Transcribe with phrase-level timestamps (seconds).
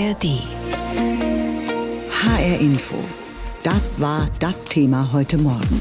[0.00, 0.40] ARD.
[2.22, 2.96] HR Info.
[3.62, 5.80] Das war das Thema heute Morgen.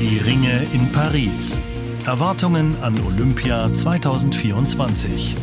[0.00, 1.60] Die Ringe in Paris.
[2.06, 5.34] Erwartungen an Olympia 2024.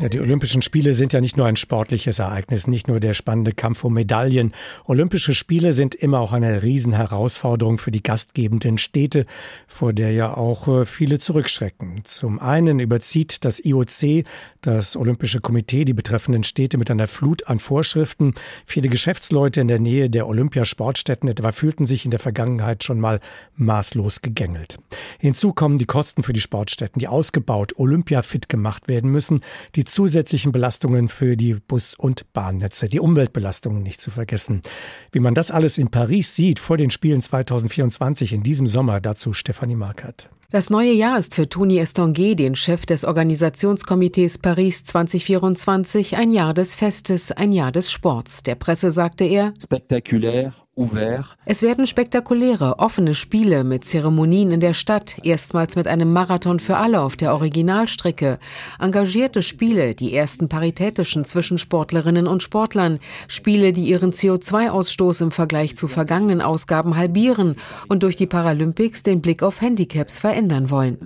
[0.00, 3.52] Ja, die Olympischen Spiele sind ja nicht nur ein sportliches Ereignis, nicht nur der spannende
[3.52, 4.54] Kampf um Medaillen.
[4.86, 9.26] Olympische Spiele sind immer auch eine Riesenherausforderung für die gastgebenden Städte,
[9.68, 12.00] vor der ja auch äh, viele zurückschrecken.
[12.04, 14.24] Zum einen überzieht das IOC,
[14.62, 18.34] das Olympische Komitee, die betreffenden Städte mit einer Flut an Vorschriften.
[18.66, 23.20] Viele Geschäftsleute in der Nähe der Olympiasportstätten etwa fühlten sich in der Vergangenheit schon mal
[23.56, 24.78] maßlos gegängelt.
[25.18, 29.40] Hinzu kommen die Kosten für die Sportstätten, die ausgebaut, olympiafit gemacht werden müssen,
[29.74, 34.62] die zusätzlichen Belastungen für die Bus- und Bahnnetze, die Umweltbelastungen nicht zu vergessen.
[35.12, 39.32] Wie man das alles in Paris sieht vor den Spielen 2024 in diesem Sommer, dazu
[39.32, 40.28] Stefanie Markert.
[40.52, 44.49] Das neue Jahr ist für Tony Estanguet, den Chef des Organisationskomitees Paris
[44.84, 48.42] 2024, ein Jahr des Festes, ein Jahr des Sports.
[48.42, 50.52] Der Presse sagte er, spektakulär,
[51.44, 56.78] es werden spektakuläre, offene Spiele mit Zeremonien in der Stadt, erstmals mit einem Marathon für
[56.78, 58.38] alle auf der Originalstrecke,
[58.78, 65.76] engagierte Spiele, die ersten paritätischen zwischen Sportlerinnen und Sportlern, Spiele, die ihren CO2-Ausstoß im Vergleich
[65.76, 67.56] zu vergangenen Ausgaben halbieren
[67.88, 70.96] und durch die Paralympics den Blick auf Handicaps verändern wollen.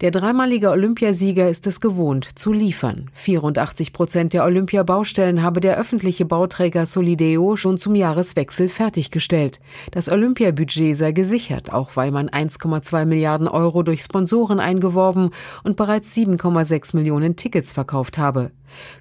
[0.00, 3.10] Der dreimalige Olympiasieger ist es gewohnt, zu liefern.
[3.12, 9.60] 84 Prozent der Olympiabaustellen habe der öffentliche Bauträger Solideo schon zum Jahres Jahreswechsel fertiggestellt.
[9.90, 15.30] Das Olympiabudget sei gesichert, auch weil man 1,2 Milliarden Euro durch Sponsoren eingeworben
[15.62, 18.50] und bereits 7,6 Millionen Tickets verkauft habe.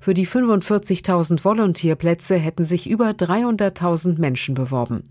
[0.02, 5.04] Für die 45.000 Volontierplätze hätten sich über 300.000 Menschen beworben.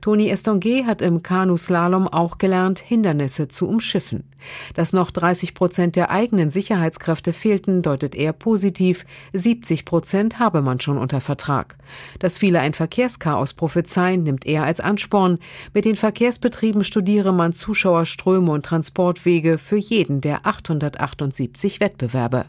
[0.00, 4.24] Toni Estonguet hat im Kanuslalom auch gelernt, Hindernisse zu umschiffen.
[4.74, 9.04] Dass noch 30 Prozent der eigenen Sicherheitskräfte fehlten, deutet er positiv.
[9.32, 11.76] 70 Prozent habe man schon unter Vertrag.
[12.18, 15.38] Dass viele ein Verkehrschaos prophezeien, nimmt er als Ansporn.
[15.74, 22.46] Mit den Verkehrsbetrieben studiere man Zuschauerströme und Transportwege für jeden der 878 Wettbewerbe.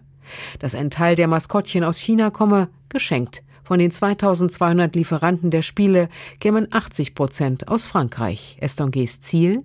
[0.60, 3.44] Dass ein Teil der Maskottchen aus China komme, geschenkt.
[3.72, 6.10] Von den 2200 Lieferanten der Spiele
[6.42, 8.58] kämen 80 Prozent aus Frankreich.
[8.60, 9.64] Estonguets Ziel?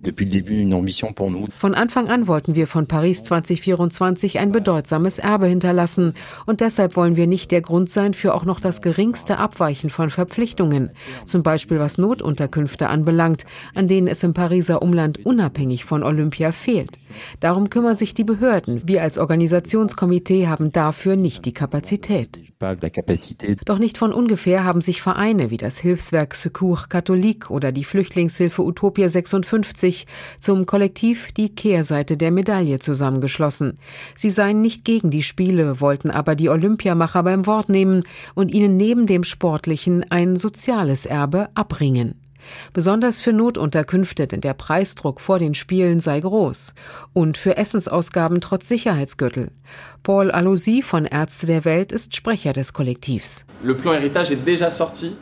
[1.57, 6.13] Von Anfang an wollten wir von Paris 2024 ein bedeutsames Erbe hinterlassen.
[6.45, 10.09] Und deshalb wollen wir nicht der Grund sein für auch noch das geringste Abweichen von
[10.09, 10.91] Verpflichtungen.
[11.25, 13.45] Zum Beispiel was Notunterkünfte anbelangt,
[13.75, 16.97] an denen es im Pariser Umland unabhängig von Olympia fehlt.
[17.41, 18.83] Darum kümmern sich die Behörden.
[18.85, 22.39] Wir als Organisationskomitee haben dafür nicht die Kapazität.
[23.65, 28.63] Doch nicht von ungefähr haben sich Vereine wie das Hilfswerk Secours Catholique oder die Flüchtlingshilfe
[28.63, 30.07] Utopia 56
[30.39, 33.79] zum Kollektiv Die Kehrseite der Medaille zusammengeschlossen.
[34.15, 38.03] Sie seien nicht gegen die Spiele, wollten aber die Olympiamacher beim Wort nehmen
[38.35, 42.26] und ihnen neben dem Sportlichen ein soziales Erbe abringen.
[42.73, 46.73] Besonders für Notunterkünfte, denn der Preisdruck vor den Spielen sei groß.
[47.13, 49.51] Und für Essensausgaben trotz Sicherheitsgürtel.
[50.03, 53.45] Paul Alosi von Ärzte der Welt ist Sprecher des Kollektivs.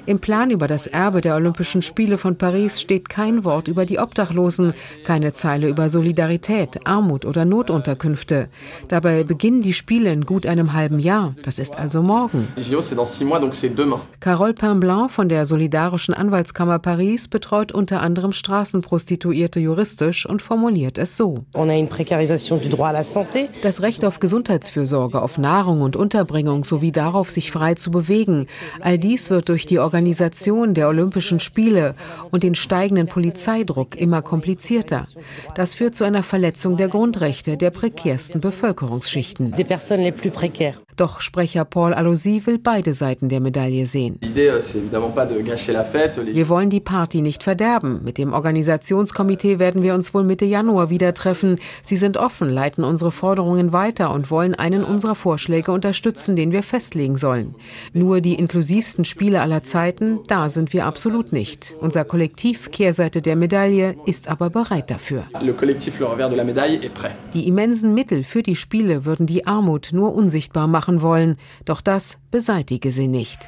[0.06, 3.98] Im Plan über das Erbe der Olympischen Spiele von Paris steht kein Wort über die
[3.98, 4.74] Obdachlosen,
[5.06, 8.48] keine Zeile über Solidarität, Armut oder Notunterkünfte.
[8.90, 11.36] Dabei beginnen die Spiele in gut einem halben Jahr.
[11.44, 12.48] Das ist also morgen.
[14.20, 20.98] Carole Pinblanc von der Solidarischen Anwaltskammer Paris Paris betreut unter anderem Straßenprostituierte juristisch und formuliert
[20.98, 21.46] es so.
[23.62, 28.48] Das Recht auf Gesundheitsfürsorge, auf Nahrung und Unterbringung sowie darauf, sich frei zu bewegen.
[28.82, 31.96] All dies wird durch die Organisation der Olympischen Spiele
[32.32, 35.08] und den steigenden Polizeidruck immer komplizierter.
[35.56, 39.54] Das führt zu einer Verletzung der Grundrechte der prekärsten Bevölkerungsschichten.
[40.98, 44.18] Doch Sprecher Paul Alosi will beide Seiten der Medaille sehen.
[44.24, 44.62] Euh,
[46.34, 48.02] wir wollen die Party nicht verderben.
[48.04, 51.58] Mit dem Organisationskomitee werden wir uns wohl Mitte Januar wieder treffen.
[51.84, 56.64] Sie sind offen, leiten unsere Forderungen weiter und wollen einen unserer Vorschläge unterstützen, den wir
[56.64, 57.56] festlegen sollen.
[57.92, 61.76] Nur die inklusivsten Spiele aller Zeiten, da sind wir absolut nicht.
[61.82, 65.26] Unser Kollektiv Kehrseite der Medaille ist aber bereit dafür.
[67.34, 71.82] Die immensen Mittel für die Spiele würden die Armut nur unsichtbar machen machen wollen, doch
[71.82, 73.48] das beseitige sie nicht.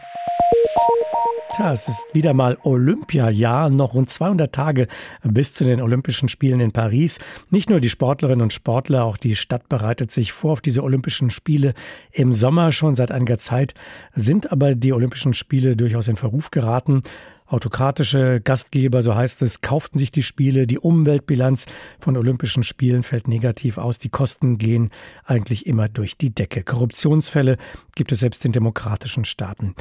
[1.56, 4.88] Tja, es ist wieder mal Olympiajahr, noch rund 200 Tage
[5.24, 7.20] bis zu den Olympischen Spielen in Paris.
[7.52, 11.30] Nicht nur die Sportlerinnen und Sportler, auch die Stadt bereitet sich vor auf diese Olympischen
[11.30, 11.74] Spiele
[12.12, 13.76] im Sommer schon seit einiger Zeit,
[14.16, 17.02] sind aber die Olympischen Spiele durchaus in Verruf geraten.
[17.48, 20.68] Autokratische Gastgeber, so heißt es, kauften sich die Spiele.
[20.68, 21.66] Die Umweltbilanz
[22.00, 24.00] von Olympischen Spielen fällt negativ aus.
[24.00, 24.92] Die Kosten gehen
[25.24, 26.64] eigentlich immer durch die Decke.
[26.64, 27.58] Korruptionsfälle
[27.96, 29.76] gibt es selbst in demokratischen Staaten.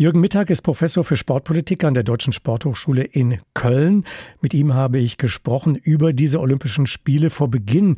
[0.00, 4.06] Jürgen Mittag ist Professor für Sportpolitik an der Deutschen Sporthochschule in Köln.
[4.40, 7.96] Mit ihm habe ich gesprochen über diese Olympischen Spiele vor Beginn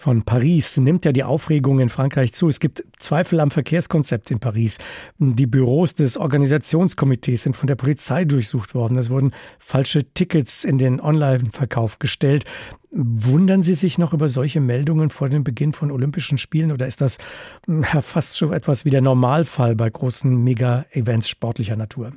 [0.00, 2.48] von Paris nimmt ja die Aufregung in Frankreich zu.
[2.48, 4.78] Es gibt Zweifel am Verkehrskonzept in Paris.
[5.18, 8.96] Die Büros des Organisationskomitees sind von der Polizei durchsucht worden.
[8.96, 12.46] Es wurden falsche Tickets in den Online-Verkauf gestellt.
[12.92, 17.00] Wundern Sie sich noch über solche Meldungen vor dem Beginn von Olympischen Spielen oder ist
[17.00, 17.18] das
[18.00, 22.12] fast schon etwas wie der Normalfall bei großen Mega-Events sportlicher Natur?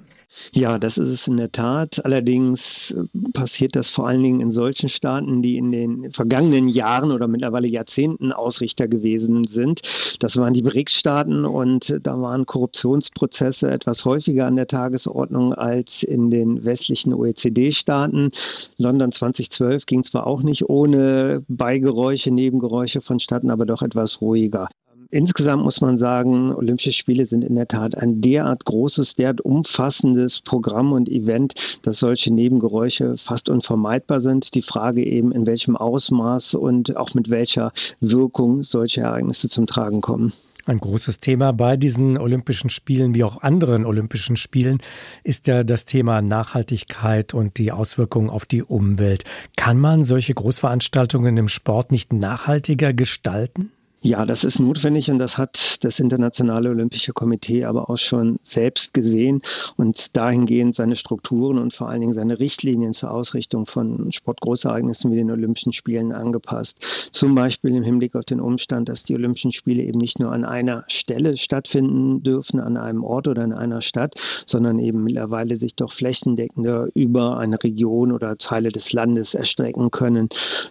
[0.53, 2.03] Ja, das ist es in der Tat.
[2.05, 3.03] Allerdings äh,
[3.33, 7.67] passiert das vor allen Dingen in solchen Staaten, die in den vergangenen Jahren oder mittlerweile
[7.67, 9.81] Jahrzehnten Ausrichter gewesen sind.
[10.19, 16.29] Das waren die BRICS-Staaten und da waren Korruptionsprozesse etwas häufiger an der Tagesordnung als in
[16.29, 18.31] den westlichen OECD-Staaten.
[18.77, 24.67] London 2012 ging zwar auch nicht ohne Beigeräusche, Nebengeräusche vonstatten, aber doch etwas ruhiger.
[25.13, 30.41] Insgesamt muss man sagen, Olympische Spiele sind in der Tat ein derart großes, derart umfassendes
[30.41, 34.55] Programm und Event, dass solche Nebengeräusche fast unvermeidbar sind.
[34.55, 40.01] Die Frage eben, in welchem Ausmaß und auch mit welcher Wirkung solche Ereignisse zum Tragen
[40.01, 40.33] kommen.
[40.65, 44.79] Ein großes Thema bei diesen Olympischen Spielen wie auch anderen Olympischen Spielen
[45.23, 49.25] ist ja das Thema Nachhaltigkeit und die Auswirkungen auf die Umwelt.
[49.57, 53.72] Kann man solche Großveranstaltungen im Sport nicht nachhaltiger gestalten?
[54.05, 58.93] Ja, das ist notwendig und das hat das Internationale Olympische Komitee aber auch schon selbst
[58.93, 59.41] gesehen
[59.77, 65.15] und dahingehend seine Strukturen und vor allen Dingen seine Richtlinien zur Ausrichtung von Sportgroßereignissen wie
[65.15, 67.09] den Olympischen Spielen angepasst.
[67.13, 70.43] Zum Beispiel im Hinblick auf den Umstand, dass die Olympischen Spiele eben nicht nur an
[70.43, 74.15] einer Stelle stattfinden dürfen, an einem Ort oder in einer Stadt,
[74.45, 80.27] sondern eben mittlerweile sich doch flächendeckender über eine Region oder Teile des Landes erstrecken können.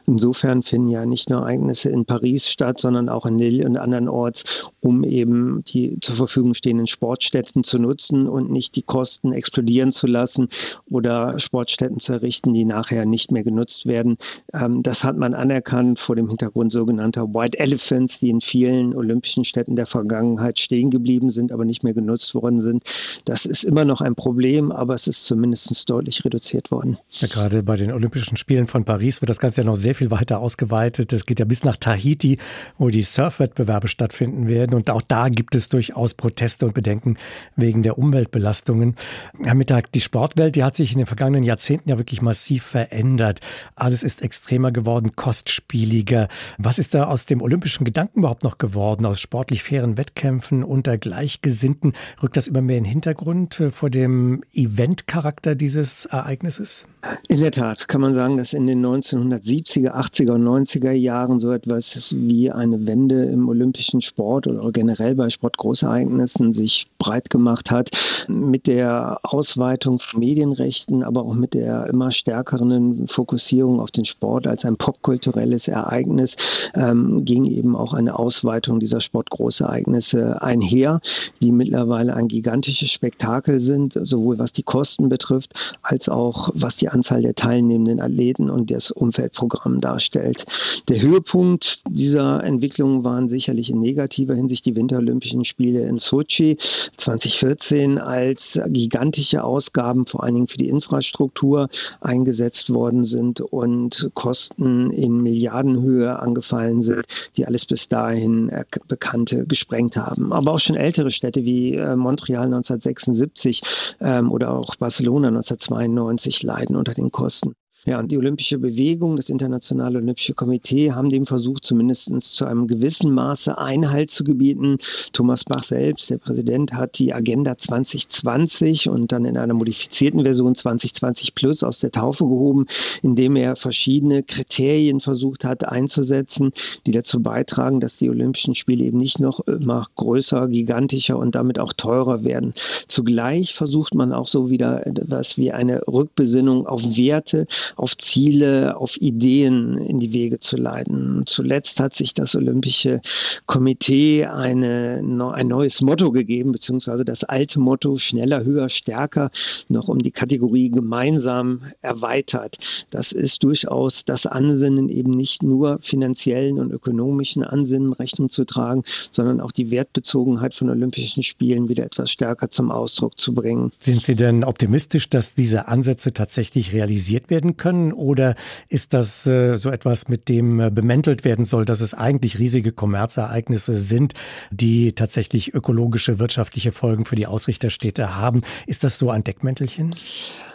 [0.06, 3.77] Insofern finden ja nicht nur Ereignisse in Paris statt, sondern auch auch in Lille und
[3.77, 9.93] andernorts, um eben die zur Verfügung stehenden Sportstätten zu nutzen und nicht die Kosten explodieren
[9.93, 10.49] zu lassen
[10.91, 14.17] oder Sportstätten zu errichten, die nachher nicht mehr genutzt werden.
[14.53, 19.45] Ähm, das hat man anerkannt vor dem Hintergrund sogenannter White Elephants, die in vielen olympischen
[19.45, 22.85] Städten der Vergangenheit stehen geblieben sind, aber nicht mehr genutzt worden sind.
[23.25, 26.99] Das ist immer noch ein Problem, aber es ist zumindest deutlich reduziert worden.
[27.11, 30.11] Ja, gerade bei den Olympischen Spielen von Paris wird das Ganze ja noch sehr viel
[30.11, 31.13] weiter ausgeweitet.
[31.13, 32.39] Es geht ja bis nach Tahiti,
[32.79, 34.75] wo die Surfwettbewerbe stattfinden werden.
[34.75, 37.17] Und auch da gibt es durchaus Proteste und Bedenken
[37.56, 38.97] wegen der Umweltbelastungen.
[39.43, 43.41] Herr Mittag, die Sportwelt, die hat sich in den vergangenen Jahrzehnten ja wirklich massiv verändert.
[43.75, 46.29] Alles ist extremer geworden, kostspieliger.
[46.59, 49.06] Was ist da aus dem olympischen Gedanken überhaupt noch geworden?
[49.06, 51.93] Aus sportlich fairen Wettkämpfen unter Gleichgesinnten
[52.23, 56.87] rückt das immer mehr in den Hintergrund vor dem Eventcharakter dieses Ereignisses?
[57.27, 61.51] In der Tat kann man sagen, dass in den 1970er, 80er und 90er Jahren so
[61.51, 67.91] etwas wie eine Wende im olympischen Sport oder generell bei Sportgroßereignissen sich breit gemacht hat.
[68.29, 74.47] Mit der Ausweitung von Medienrechten, aber auch mit der immer stärkeren Fokussierung auf den Sport
[74.47, 76.37] als ein popkulturelles Ereignis
[76.75, 81.01] ähm, ging eben auch eine Ausweitung dieser Sportgroßereignisse einher,
[81.41, 86.92] die mittlerweile ein gigantisches Spektakel sind, sowohl was die Kosten betrifft, als auch was die
[86.93, 90.44] Anzahl der teilnehmenden Athleten und das Umfeldprogramm darstellt.
[90.89, 96.56] Der Höhepunkt dieser Entwicklung waren sicherlich in negativer Hinsicht die Winterolympischen Spiele in Sochi
[96.96, 101.69] 2014 als gigantische Ausgaben vor allen Dingen für die Infrastruktur
[102.01, 107.05] eingesetzt worden sind und Kosten in Milliardenhöhe angefallen sind,
[107.37, 108.51] die alles bis dahin
[108.89, 110.32] bekannte gesprengt haben.
[110.32, 113.63] Aber auch schon ältere Städte wie äh, Montreal 1976
[114.01, 117.55] ähm, oder auch Barcelona 1992 leiden unter den Kosten.
[117.84, 122.69] Ja, und die Olympische Bewegung, das Internationale Olympische Komitee haben dem versucht, zumindest zu einem
[122.69, 124.79] gewissen Maße Einhalt zu gebieten.
[125.12, 130.55] Thomas Bach selbst, der Präsident, hat die Agenda 2020 und dann in einer modifizierten Version
[130.55, 132.67] 2020 Plus aus der Taufe gehoben,
[133.03, 136.53] indem er verschiedene Kriterien versucht hat einzusetzen,
[136.86, 141.58] die dazu beitragen, dass die Olympischen Spiele eben nicht noch immer größer, gigantischer und damit
[141.58, 142.55] auch teurer werden.
[142.86, 149.00] Zugleich versucht man auch so wieder etwas wie eine Rückbesinnung auf Werte, auf Ziele, auf
[149.00, 151.22] Ideen in die Wege zu leiten.
[151.26, 153.00] Zuletzt hat sich das Olympische
[153.46, 159.31] Komitee eine, ein neues Motto gegeben, beziehungsweise das alte Motto schneller, höher, stärker
[159.69, 162.58] noch um die Kategorie gemeinsam erweitert.
[162.91, 168.84] Das ist durchaus das Ansinnen, eben nicht nur finanziellen und ökonomischen Ansinnen Rechnung zu tragen,
[169.10, 173.72] sondern auch die Wertbezogenheit von Olympischen Spielen wieder etwas stärker zum Ausdruck zu bringen.
[173.79, 177.62] Sind Sie denn optimistisch, dass diese Ansätze tatsächlich realisiert werden können?
[177.93, 178.35] Oder
[178.69, 182.73] ist das äh, so etwas, mit dem äh, bemäntelt werden soll, dass es eigentlich riesige
[182.73, 184.15] Kommerzereignisse sind,
[184.51, 188.43] die tatsächlich ökologische, wirtschaftliche Folgen für die Ausrichterstädte haben?
[188.67, 189.91] Ist das so ein Deckmäntelchen?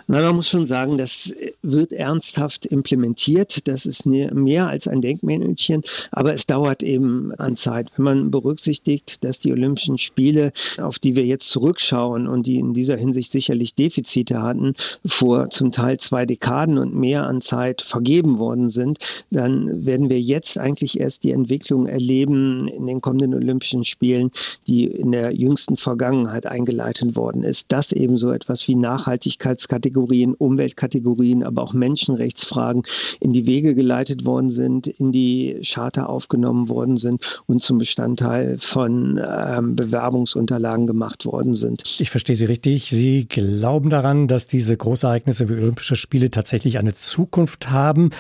[0.10, 3.68] Na, man muss schon sagen, das wird ernsthaft implementiert.
[3.68, 7.92] Das ist mehr als ein Denkmännchen, aber es dauert eben an Zeit.
[7.98, 12.74] Wenn man berücksichtigt, dass die Olympischen Spiele, auf die wir jetzt zurückschauen und die in
[12.74, 18.40] dieser Hinsicht sicherlich Defizite hatten, vor zum Teil zwei Dekaden und mehr an Zeit vergeben
[18.40, 19.00] worden sind,
[19.30, 24.32] dann werden wir jetzt eigentlich erst die Entwicklung erleben in den kommenden Olympischen Spielen,
[24.68, 27.74] die in der jüngsten Vergangenheit eingeleitet worden ist.
[27.74, 32.84] Das eben so etwas wie Nachhaltigkeitskategorien Kategorien, Umweltkategorien, aber auch Menschenrechtsfragen
[33.20, 38.58] in die Wege geleitet worden sind, in die Charta aufgenommen worden sind und zum Bestandteil
[38.60, 42.00] von ähm, Bewerbungsunterlagen gemacht worden sind.
[42.00, 42.92] Ich verstehe Sie richtig.
[42.92, 48.12] Sie glauben daran, dass diese Großereignisse wie Olympische Spiele tatsächlich eine Zukunft haben.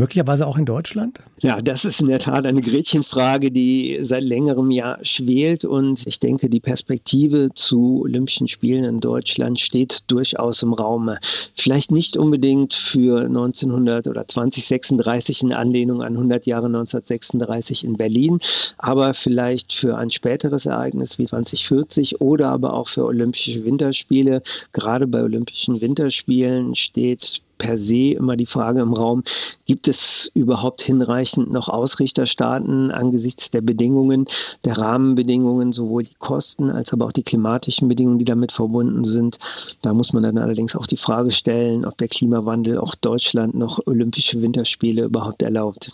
[0.00, 1.18] Möglicherweise auch in Deutschland?
[1.40, 5.66] Ja, das ist in der Tat eine Gretchenfrage, die seit längerem Jahr schwelt.
[5.66, 11.18] Und ich denke, die Perspektive zu Olympischen Spielen in Deutschland steht durchaus im Raume.
[11.54, 18.38] Vielleicht nicht unbedingt für 1900 oder 2036 in Anlehnung an 100 Jahre 1936 in Berlin,
[18.78, 24.42] aber vielleicht für ein späteres Ereignis wie 2040 oder aber auch für Olympische Winterspiele.
[24.72, 29.22] Gerade bei Olympischen Winterspielen steht per se immer die Frage im Raum,
[29.66, 34.26] gibt es überhaupt hinreichend noch Ausrichterstaaten angesichts der Bedingungen,
[34.64, 39.38] der Rahmenbedingungen, sowohl die Kosten als aber auch die klimatischen Bedingungen, die damit verbunden sind.
[39.82, 43.78] Da muss man dann allerdings auch die Frage stellen, ob der Klimawandel auch Deutschland noch
[43.86, 45.92] Olympische Winterspiele überhaupt erlaubt.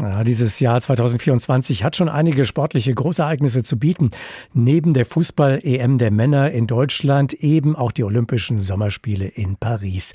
[0.00, 4.10] Ja, dieses Jahr 2024 hat schon einige sportliche Großereignisse zu bieten.
[4.54, 10.12] Neben der Fußball-EM der Männer in Deutschland eben auch die Olympischen Sommerspiele in Paris.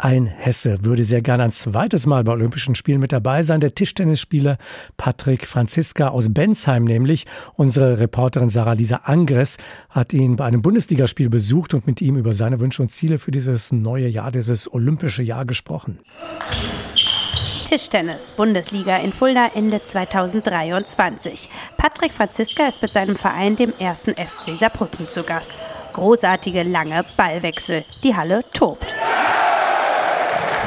[0.00, 3.58] Ein Hesse würde sehr gerne ein zweites Mal bei Olympischen Spielen mit dabei sein.
[3.58, 4.56] Der Tischtennisspieler
[4.96, 7.26] Patrick Franziska aus Bensheim nämlich.
[7.56, 9.56] Unsere Reporterin Sarah-Lisa Angres
[9.90, 13.32] hat ihn bei einem Bundesligaspiel besucht und mit ihm über seine Wünsche und Ziele für
[13.32, 15.98] dieses neue Jahr, dieses olympische Jahr gesprochen.
[17.68, 21.50] Tischtennis, Bundesliga in Fulda Ende 2023.
[21.76, 25.56] Patrick Franziska ist mit seinem Verein dem ersten FC Saarbrücken zu Gast.
[25.92, 27.84] Großartige lange Ballwechsel.
[28.04, 28.94] Die Halle tobt.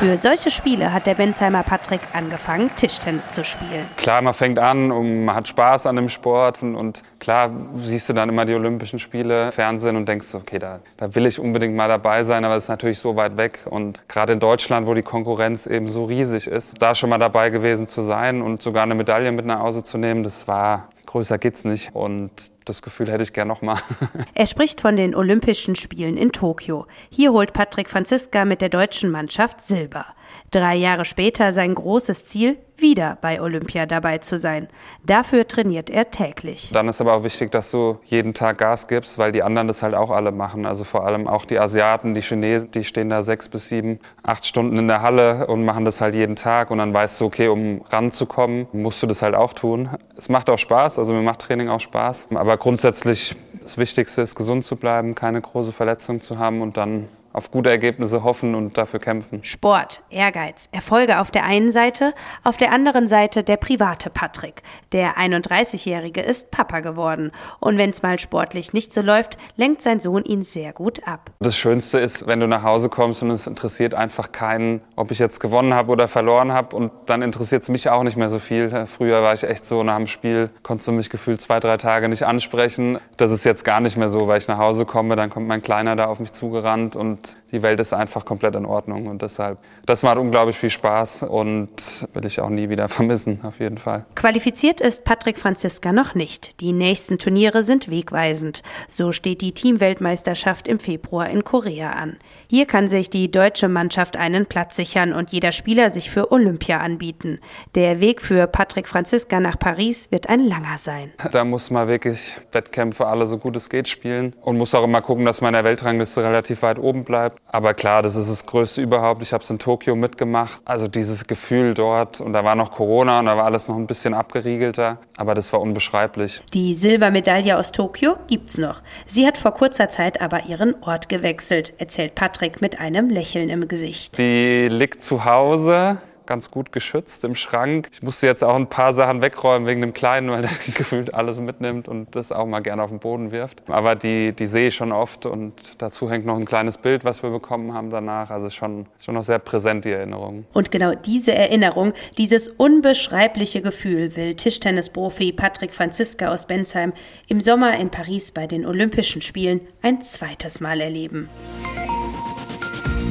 [0.01, 3.85] Für solche Spiele hat der Bensheimer Patrick angefangen, Tischtennis zu spielen.
[3.97, 8.09] Klar, man fängt an und man hat Spaß an dem Sport und, und klar siehst
[8.09, 11.75] du dann immer die Olympischen Spiele, Fernsehen und denkst, okay, da, da will ich unbedingt
[11.75, 14.95] mal dabei sein, aber es ist natürlich so weit weg und gerade in Deutschland, wo
[14.95, 18.81] die Konkurrenz eben so riesig ist, da schon mal dabei gewesen zu sein und sogar
[18.81, 22.31] eine Medaille mit nach Hause zu nehmen, das war größer geht's nicht und
[22.65, 23.81] das Gefühl hätte ich gern nochmal.
[24.33, 26.85] Er spricht von den Olympischen Spielen in Tokio.
[27.09, 30.05] Hier holt Patrick Franziska mit der deutschen Mannschaft Silber.
[30.51, 34.67] Drei Jahre später sein großes Ziel, wieder bei Olympia dabei zu sein.
[35.05, 36.71] Dafür trainiert er täglich.
[36.73, 39.81] Dann ist aber auch wichtig, dass du jeden Tag Gas gibst, weil die anderen das
[39.81, 40.65] halt auch alle machen.
[40.65, 44.45] Also vor allem auch die Asiaten, die Chinesen, die stehen da sechs bis sieben, acht
[44.45, 46.69] Stunden in der Halle und machen das halt jeden Tag.
[46.69, 49.89] Und dann weißt du, okay, um ranzukommen, musst du das halt auch tun.
[50.17, 52.27] Es macht auch Spaß, also mir macht Training auch Spaß.
[52.33, 57.07] Aber grundsätzlich das Wichtigste ist, gesund zu bleiben, keine große Verletzung zu haben und dann
[57.33, 59.43] auf gute Ergebnisse hoffen und dafür kämpfen.
[59.43, 64.63] Sport, Ehrgeiz, Erfolge auf der einen Seite, auf der anderen Seite der private Patrick.
[64.91, 67.31] Der 31-Jährige ist Papa geworden.
[67.59, 71.31] Und wenn es mal sportlich nicht so läuft, lenkt sein Sohn ihn sehr gut ab.
[71.39, 75.19] Das Schönste ist, wenn du nach Hause kommst und es interessiert einfach keinen, ob ich
[75.19, 76.75] jetzt gewonnen habe oder verloren habe.
[76.75, 78.87] Und dann interessiert es mich auch nicht mehr so viel.
[78.87, 82.09] Früher war ich echt so, nach dem Spiel konntest du mich gefühlt zwei, drei Tage
[82.09, 82.99] nicht ansprechen.
[83.17, 85.61] Das ist jetzt gar nicht mehr so, weil ich nach Hause komme, dann kommt mein
[85.61, 87.20] Kleiner da auf mich zugerannt und
[87.51, 89.07] die Welt ist einfach komplett in Ordnung.
[89.07, 91.69] Und deshalb, das macht unglaublich viel Spaß und
[92.13, 94.05] will ich auch nie wieder vermissen, auf jeden Fall.
[94.15, 96.61] Qualifiziert ist Patrick Franziska noch nicht.
[96.61, 98.63] Die nächsten Turniere sind wegweisend.
[98.91, 102.17] So steht die Teamweltmeisterschaft im Februar in Korea an.
[102.47, 106.79] Hier kann sich die deutsche Mannschaft einen Platz sichern und jeder Spieler sich für Olympia
[106.79, 107.39] anbieten.
[107.75, 111.11] Der Weg für Patrick Franziska nach Paris wird ein langer sein.
[111.31, 115.01] Da muss man wirklich Wettkämpfe alle so gut es geht spielen und muss auch immer
[115.01, 117.39] gucken, dass man in der Weltrangliste relativ weit oben bleibt bleibt.
[117.51, 119.21] Aber klar, das ist das Größte überhaupt.
[119.21, 120.61] Ich habe es in Tokio mitgemacht.
[120.63, 123.85] Also dieses Gefühl dort, und da war noch Corona und da war alles noch ein
[123.85, 126.41] bisschen abgeriegelter, aber das war unbeschreiblich.
[126.53, 128.81] Die Silbermedaille aus Tokio gibt's noch.
[129.05, 133.67] Sie hat vor kurzer Zeit aber ihren Ort gewechselt, erzählt Patrick mit einem Lächeln im
[133.67, 134.17] Gesicht.
[134.17, 137.89] Die liegt zu Hause ganz gut geschützt im Schrank.
[137.91, 141.39] Ich musste jetzt auch ein paar Sachen wegräumen wegen dem Kleinen, weil der gefühlt alles
[141.39, 143.63] mitnimmt und das auch mal gerne auf den Boden wirft.
[143.67, 147.23] Aber die, die sehe ich schon oft und dazu hängt noch ein kleines Bild, was
[147.23, 148.29] wir bekommen haben danach.
[148.29, 150.45] Also schon, schon noch sehr präsent die Erinnerung.
[150.53, 156.93] Und genau diese Erinnerung, dieses unbeschreibliche Gefühl will Tischtennisprofi Patrick Franziska aus Bensheim
[157.27, 161.29] im Sommer in Paris bei den Olympischen Spielen ein zweites Mal erleben.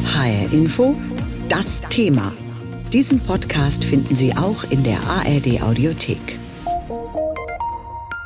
[0.05, 0.93] HR Info,
[1.49, 2.33] das Thema.
[2.93, 6.41] Diesen Podcast finden Sie auch in der ARD Audiothek.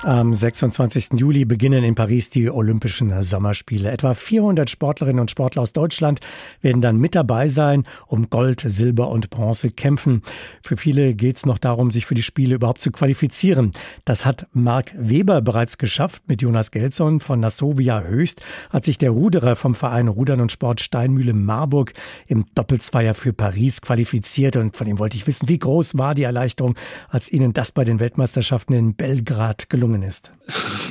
[0.05, 1.15] Am 26.
[1.15, 3.91] Juli beginnen in Paris die Olympischen Sommerspiele.
[3.91, 6.21] Etwa 400 Sportlerinnen und Sportler aus Deutschland
[6.61, 10.21] werden dann mit dabei sein, um Gold, Silber und Bronze kämpfen.
[10.63, 13.73] Für viele geht es noch darum, sich für die Spiele überhaupt zu qualifizieren.
[14.05, 16.23] Das hat Marc Weber bereits geschafft.
[16.27, 20.83] Mit Jonas Gelson von Nassovia Höchst hat sich der Ruderer vom Verein Rudern und Sport
[20.83, 21.95] Steinmühle Marburg
[22.27, 24.57] im Doppelzweier für Paris qualifiziert.
[24.57, 26.75] Und von ihm wollte ich wissen, wie groß war die Erleichterung,
[27.09, 30.31] als Ihnen das bei den Weltmeisterschaften in Belgrad gelungen gelungen ist?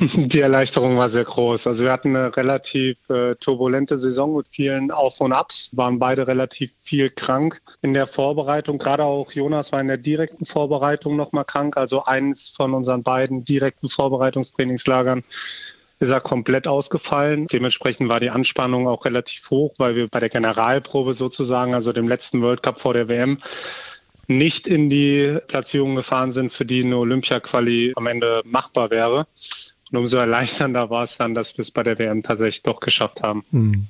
[0.14, 1.66] Die Erleichterung war sehr groß.
[1.66, 6.26] Also wir hatten eine relativ äh, turbulente Saison mit vielen Auf und Abs, waren beide
[6.26, 8.78] relativ viel krank in der Vorbereitung.
[8.78, 11.76] Gerade auch Jonas war in der direkten Vorbereitung nochmal krank.
[11.76, 15.22] Also eins von unseren beiden direkten Vorbereitungstrainingslagern
[16.00, 17.46] ist er komplett ausgefallen.
[17.46, 22.08] Dementsprechend war die Anspannung auch relativ hoch, weil wir bei der Generalprobe sozusagen, also dem
[22.08, 23.38] letzten World Cup vor der WM,
[24.26, 29.26] nicht in die Platzierung gefahren sind, für die eine Olympia-Quali am Ende machbar wäre.
[29.92, 33.22] Und umso erleichternder war es dann, dass wir es bei der WM tatsächlich doch geschafft
[33.22, 33.44] haben.
[33.50, 33.86] Hm.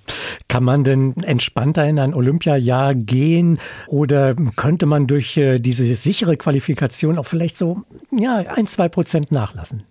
[0.48, 6.36] Kann man denn entspannter in ein Olympiajahr gehen oder könnte man durch äh, diese sichere
[6.36, 9.84] Qualifikation auch vielleicht so ja, ein, zwei Prozent nachlassen?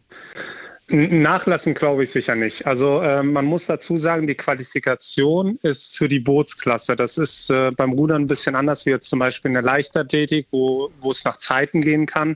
[0.89, 2.67] Nachlassen glaube ich sicher nicht.
[2.67, 6.95] Also äh, man muss dazu sagen, die Qualifikation ist für die Bootsklasse.
[6.95, 10.47] Das ist äh, beim Rudern ein bisschen anders wie jetzt zum Beispiel in der Leichtathletik,
[10.51, 12.35] wo, wo es nach Zeiten gehen kann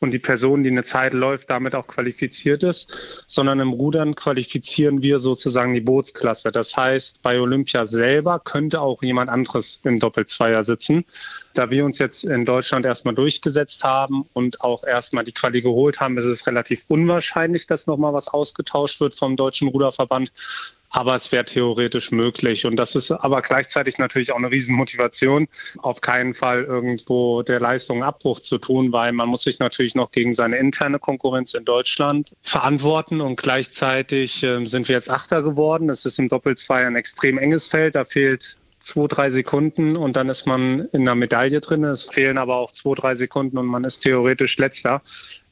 [0.00, 5.00] und die Person, die eine Zeit läuft, damit auch qualifiziert ist, sondern im Rudern qualifizieren
[5.00, 6.52] wir sozusagen die Bootsklasse.
[6.52, 11.06] Das heißt, bei Olympia selber könnte auch jemand anderes im Doppelzweier sitzen.
[11.54, 15.98] Da wir uns jetzt in Deutschland erstmal durchgesetzt haben und auch erstmal die Quali geholt
[15.98, 20.30] haben, ist es relativ unwahrscheinlich, dass nochmal was ausgetauscht wird vom Deutschen Ruderverband
[20.96, 22.64] aber es wäre theoretisch möglich.
[22.64, 25.46] Und das ist aber gleichzeitig natürlich auch eine Riesenmotivation,
[25.82, 30.10] auf keinen Fall irgendwo der Leistung Abbruch zu tun, weil man muss sich natürlich noch
[30.10, 35.90] gegen seine interne Konkurrenz in Deutschland verantworten und gleichzeitig äh, sind wir jetzt Achter geworden.
[35.90, 38.56] Es ist im Doppelzweier ein extrem enges Feld, da fehlt
[38.86, 41.82] zwei, drei Sekunden und dann ist man in einer Medaille drin.
[41.82, 45.02] Es fehlen aber auch zwei, drei Sekunden und man ist theoretisch letzter.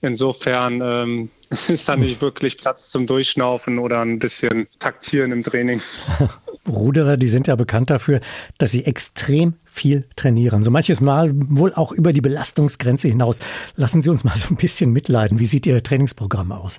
[0.01, 1.31] Insofern ähm,
[1.68, 5.81] ist da nicht wirklich Platz zum Durchschnaufen oder ein bisschen taktieren im Training.
[6.68, 8.20] Ruderer, die sind ja bekannt dafür,
[8.57, 10.62] dass sie extrem viel trainieren.
[10.62, 13.40] So manches Mal wohl auch über die Belastungsgrenze hinaus.
[13.77, 15.40] Lassen Sie uns mal so ein bisschen mitleiden.
[15.40, 16.79] Wie sieht Ihr Trainingsprogramm aus?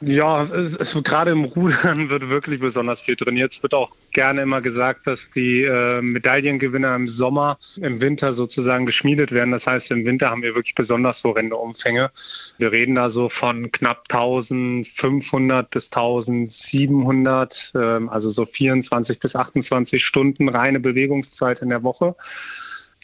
[0.00, 3.52] Ja, es, es, gerade im Rudern wird wirklich besonders viel trainiert.
[3.52, 8.86] Es wird auch gerne immer gesagt, dass die äh, Medaillengewinner im Sommer, im Winter sozusagen
[8.86, 9.50] geschmiedet werden.
[9.50, 12.10] Das heißt, im Winter haben wir wirklich besonders horrende Umfänge.
[12.58, 20.04] Wir reden da so von knapp 1500 bis 1700, äh, also so 24 bis 28
[20.04, 22.14] Stunden reine Bewegungszeit in der Woche.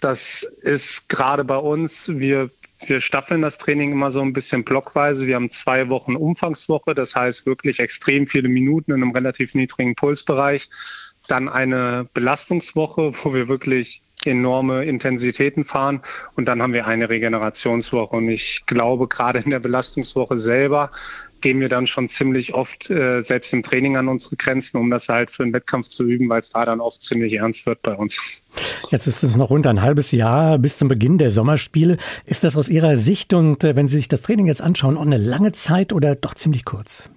[0.00, 2.50] Das ist gerade bei uns, wir
[2.88, 5.26] wir staffeln das Training immer so ein bisschen blockweise.
[5.26, 9.94] Wir haben zwei Wochen Umfangswoche, das heißt wirklich extrem viele Minuten in einem relativ niedrigen
[9.94, 10.68] Pulsbereich.
[11.26, 16.00] Dann eine Belastungswoche, wo wir wirklich enorme Intensitäten fahren.
[16.36, 18.16] Und dann haben wir eine Regenerationswoche.
[18.16, 20.90] Und ich glaube, gerade in der Belastungswoche selber
[21.44, 25.10] gehen wir dann schon ziemlich oft äh, selbst im Training an unsere Grenzen, um das
[25.10, 27.94] halt für einen Wettkampf zu üben, weil es da dann oft ziemlich ernst wird bei
[27.94, 28.42] uns.
[28.90, 31.98] Jetzt ist es noch rund ein halbes Jahr bis zum Beginn der Sommerspiele.
[32.24, 35.02] Ist das aus Ihrer Sicht und äh, wenn Sie sich das Training jetzt anschauen, auch
[35.02, 37.10] eine lange Zeit oder doch ziemlich kurz?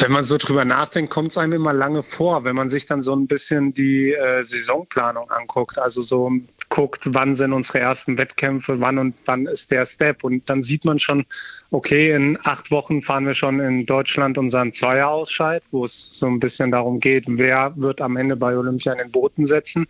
[0.00, 3.00] Wenn man so drüber nachdenkt, kommt es einem immer lange vor, wenn man sich dann
[3.00, 5.78] so ein bisschen die äh, Saisonplanung anguckt.
[5.78, 6.30] Also so
[6.68, 10.24] guckt, wann sind unsere ersten Wettkämpfe, wann und wann ist der Step.
[10.24, 11.24] Und dann sieht man schon,
[11.70, 16.40] okay, in acht Wochen fahren wir schon in Deutschland unseren Zweierausscheid, wo es so ein
[16.40, 19.86] bisschen darum geht, wer wird am Ende bei Olympia in den Booten setzen.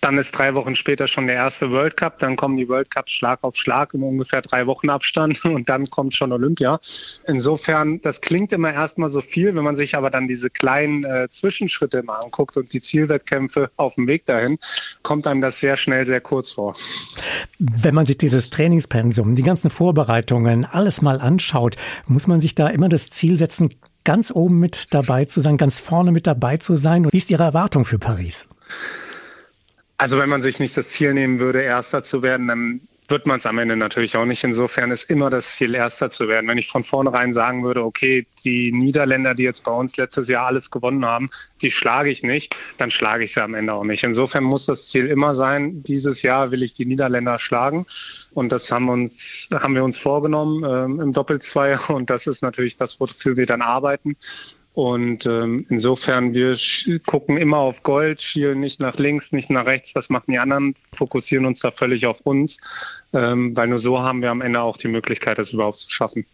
[0.00, 2.18] Dann ist drei Wochen später schon der erste World Cup.
[2.18, 5.88] Dann kommen die World Cups Schlag auf Schlag in ungefähr drei Wochen Abstand und dann
[5.90, 6.80] kommt schon Olympia.
[7.26, 11.28] Insofern, das klingt immer erstmal so viel, wenn man sich aber dann diese kleinen äh,
[11.28, 14.58] Zwischenschritte mal anguckt und die Zielwettkämpfe auf dem Weg dahin,
[15.02, 16.74] kommt einem das sehr schnell sehr kurz vor.
[17.58, 22.68] Wenn man sich dieses Trainingspensum, die ganzen Vorbereitungen, alles mal anschaut, muss man sich da
[22.68, 23.68] immer das Ziel setzen,
[24.04, 27.06] ganz oben mit dabei zu sein, ganz vorne mit dabei zu sein.
[27.10, 28.48] Wie ist Ihre Erwartung für Paris?
[30.00, 33.38] Also wenn man sich nicht das Ziel nehmen würde, Erster zu werden, dann wird man
[33.38, 34.42] es am Ende natürlich auch nicht.
[34.44, 36.48] Insofern ist immer das Ziel, Erster zu werden.
[36.48, 40.46] Wenn ich von vornherein sagen würde, okay, die Niederländer, die jetzt bei uns letztes Jahr
[40.46, 41.28] alles gewonnen haben,
[41.60, 44.02] die schlage ich nicht, dann schlage ich sie am Ende auch nicht.
[44.02, 47.84] Insofern muss das Ziel immer sein, dieses Jahr will ich die Niederländer schlagen.
[48.32, 51.90] Und das haben, uns, haben wir uns vorgenommen ähm, im Doppelzweier.
[51.90, 54.16] Und das ist natürlich das, wofür wir dann arbeiten.
[54.74, 56.56] Und ähm, insofern, wir
[57.04, 60.74] gucken immer auf Gold, schielen nicht nach links, nicht nach rechts, was machen die anderen,
[60.92, 62.60] fokussieren uns da völlig auf uns,
[63.12, 66.24] ähm, weil nur so haben wir am Ende auch die Möglichkeit, das überhaupt zu schaffen.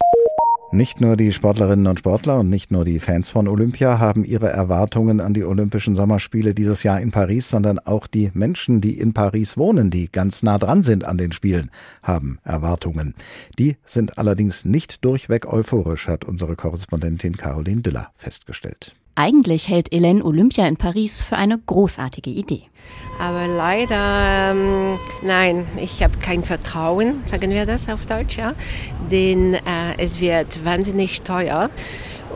[0.77, 4.51] Nicht nur die Sportlerinnen und Sportler und nicht nur die Fans von Olympia haben ihre
[4.51, 9.15] Erwartungen an die Olympischen Sommerspiele dieses Jahr in Paris, sondern auch die Menschen, die in
[9.15, 11.71] Paris wohnen, die ganz nah dran sind an den Spielen,
[12.03, 13.15] haben Erwartungen.
[13.59, 18.95] Die sind allerdings nicht durchweg euphorisch, hat unsere Korrespondentin Caroline Düller festgestellt.
[19.19, 22.65] Eigentlich hält Hélène Olympia in Paris für eine großartige Idee.
[23.19, 28.53] Aber leider, ähm, nein, ich habe kein Vertrauen, sagen wir das auf Deutsch, ja.
[29.11, 29.61] Denn äh,
[29.97, 31.71] es wird wahnsinnig teuer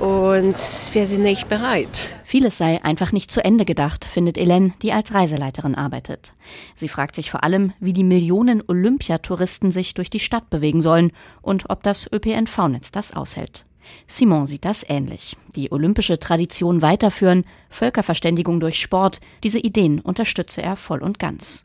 [0.01, 0.57] und
[0.95, 2.09] wir sind nicht bereit.
[2.25, 6.33] Vieles sei einfach nicht zu Ende gedacht, findet Hélène, die als Reiseleiterin arbeitet.
[6.75, 11.13] Sie fragt sich vor allem, wie die Millionen Olympiatouristen sich durch die Stadt bewegen sollen
[11.43, 13.67] und ob das ÖPNV-Netz das aushält.
[14.07, 15.37] Simon sieht das ähnlich.
[15.57, 21.65] Die olympische Tradition weiterführen, Völkerverständigung durch Sport, diese Ideen unterstütze er voll und ganz.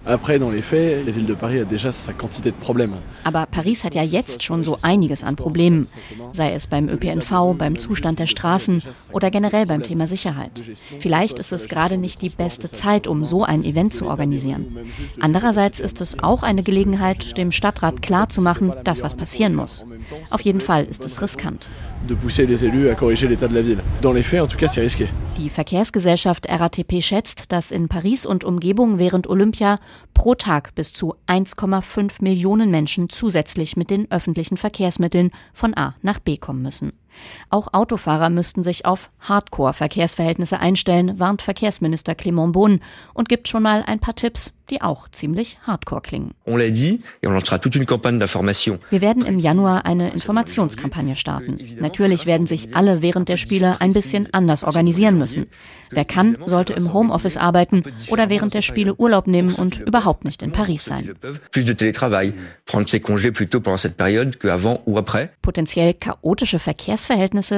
[3.23, 5.87] Aber Paris hat ja jetzt schon so einiges an Problemen,
[6.33, 10.63] sei es beim ÖPNV, beim Zustand der Straßen oder generell beim Thema Sicherheit.
[10.99, 14.77] Vielleicht ist es gerade nicht die beste Zeit, um so ein Event zu organisieren.
[15.19, 19.85] Andererseits ist es auch eine Gelegenheit, dem Stadtrat klarzumachen, dass was passieren muss.
[20.29, 21.67] Auf jeden Fall ist es riskant.
[25.37, 29.79] Die Verkehrsgesellschaft RATP schätzt, dass in Paris und Umgebung während Olympia
[30.13, 36.19] pro Tag bis zu 1,5 Millionen Menschen zusätzlich mit den öffentlichen Verkehrsmitteln von A nach
[36.19, 36.93] B kommen müssen.
[37.49, 42.79] Auch Autofahrer müssten sich auf Hardcore-Verkehrsverhältnisse einstellen, warnt Verkehrsminister Clément Beaune
[43.13, 46.33] und gibt schon mal ein paar Tipps, die auch ziemlich hardcore klingen.
[48.89, 51.59] Wir werden im Januar eine Informationskampagne starten.
[51.79, 55.45] Natürlich werden sich alle während der Spiele ein bisschen anders organisieren müssen.
[55.91, 60.41] Wer kann, sollte im Homeoffice arbeiten oder während der Spiele Urlaub nehmen und überhaupt nicht
[60.41, 61.13] in Paris sein.
[65.41, 67.04] Potenziell chaotische Verkehrsverhältnisse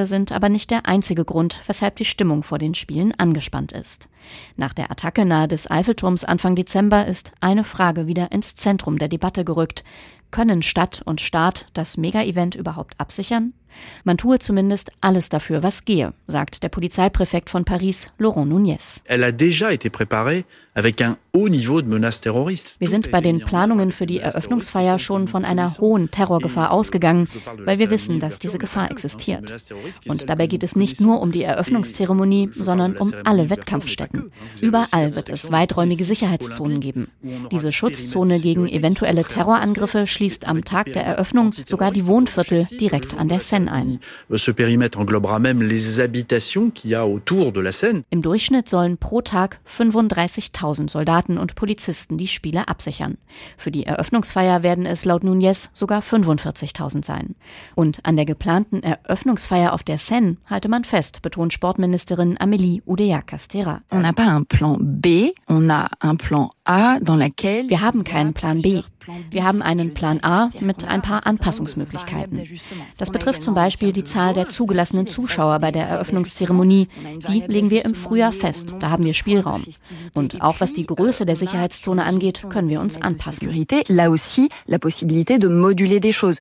[0.06, 4.08] sind aber nicht der einzige Grund, weshalb die Stimmung vor den Spielen angespannt ist.
[4.56, 9.08] Nach der Attacke nahe des Eiffelturms Anfang Dezember ist eine Frage wieder ins Zentrum der
[9.08, 9.84] Debatte gerückt.
[10.30, 13.54] Können Stadt und Staat das Mega-Event überhaupt absichern?
[14.04, 19.02] Man tue zumindest alles dafür, was gehe, sagt der Polizeipräfekt von Paris, Laurent Nunez.
[22.78, 27.28] Wir sind bei den Planungen für die Eröffnungsfeier schon von einer hohen Terrorgefahr ausgegangen,
[27.64, 29.52] weil wir wissen, dass diese Gefahr existiert.
[30.08, 34.30] Und dabei geht es nicht nur um die Eröffnungszeremonie, sondern um alle Wettkampfstätten.
[34.60, 37.08] Überall wird es weiträumige Sicherheitszonen geben.
[37.50, 43.28] Diese Schutzzone gegen eventuelle Terrorangriffe schließt am Tag der Eröffnung sogar die Wohnviertel direkt an
[43.28, 43.98] der Seine ein.
[48.10, 53.16] Im Durchschnitt sollen pro Tag 35.000 Soldaten Soldaten und Polizisten die Spiele absichern.
[53.56, 57.34] Für die Eröffnungsfeier werden es laut Nunez sogar 45.000 sein.
[57.74, 63.80] Und an der geplanten Eröffnungsfeier auf der Seine halte man fest, betont Sportministerin Amélie Oudéa-Castera.
[67.68, 68.82] Wir haben keinen Plan B.
[69.30, 72.42] Wir haben einen Plan A mit ein paar Anpassungsmöglichkeiten.
[72.98, 76.88] Das betrifft zum Beispiel die Zahl der zugelassenen Zuschauer bei der Eröffnungszeremonie.
[77.28, 78.74] Die legen wir im Frühjahr fest.
[78.80, 79.64] Da haben wir Spielraum.
[80.14, 83.48] Und auch was die Größe der Sicherheitszone angeht, können wir uns anpassen.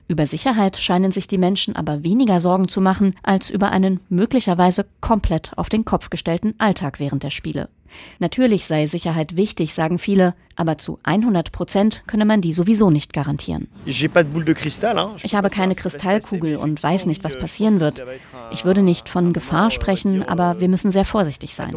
[0.08, 4.86] Über Sicherheit scheinen sich die Menschen aber weniger Sorgen zu machen als über einen möglicherweise
[5.02, 7.70] komplett auf den Kopf gestellten Alltag während der Spiele.
[8.20, 13.14] Natürlich sei Sicherheit wichtig, sagen viele, aber zu 100 Prozent könne man die sowieso nicht
[13.14, 13.68] garantieren.
[13.86, 14.04] Ich
[15.36, 18.04] habe keine Kristallkugel und weiß nicht, was passieren wird.
[18.52, 21.72] Ich würde nicht von Gefahr sprechen, aber wir müssen sehr vorsichtig sein.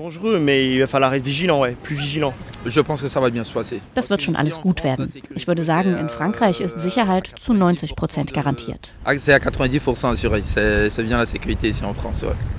[3.95, 5.13] Das wird schon alles gut werden.
[5.35, 8.93] Ich würde sagen, in Frankreich ist Sicherheit zu 90 Prozent garantiert.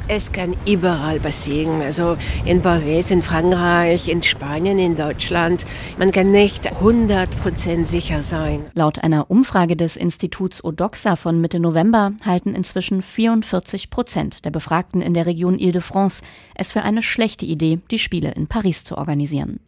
[0.08, 1.82] Es kann überall passieren.
[1.82, 5.66] Also in Paris, in Frankreich, in Spanien, in Deutschland.
[5.98, 8.66] Man kann nicht 100% sicher sein.
[8.74, 15.02] Laut einer Umfrage des Instituts Odoxa von Mitte November halten inzwischen 44 Prozent der Befragten
[15.02, 16.24] in der Region Ile-de-France
[16.56, 19.60] es für eine schlechte Idee, die Spiele in Paris zu organisieren.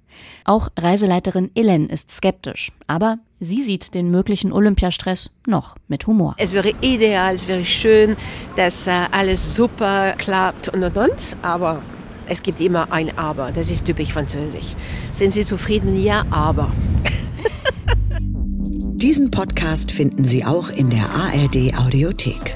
[0.46, 6.36] Auch Reiseleiterin Hélène ist skeptisch, aber sie sieht den möglichen Olympiastress noch mit Humor.
[6.38, 8.16] Es wäre ideal, es wäre schön,
[8.56, 11.82] dass äh, alles super klappt und und und, aber
[12.28, 14.76] es gibt immer ein Aber, das ist typisch französisch.
[15.12, 16.02] Sind Sie zufrieden?
[16.02, 16.72] Ja, aber.
[18.20, 22.56] Diesen Podcast finden Sie auch in der ARD Audiothek.